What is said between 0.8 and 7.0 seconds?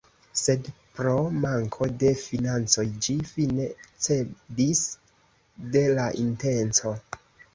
pro manko de financoj ĝi fine cedis de la intenco.